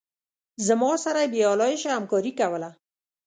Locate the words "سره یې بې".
1.03-1.41